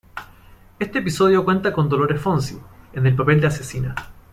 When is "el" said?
3.05-3.15